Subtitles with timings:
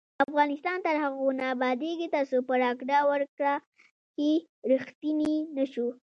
[0.25, 3.55] افغانستان تر هغو نه ابادیږي، ترڅو په راکړه ورکړه
[4.15, 4.31] کې
[4.71, 5.87] ریښتیني نشو.